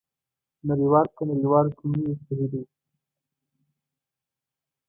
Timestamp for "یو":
2.03-2.15